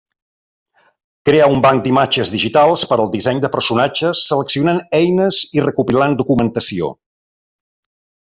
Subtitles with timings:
[1.29, 6.89] Crea un banc d'imatges digitals per al disseny de personatges seleccionant eines i recopilant documentació.